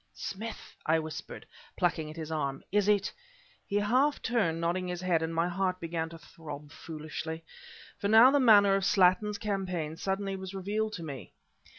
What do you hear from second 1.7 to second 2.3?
plucking at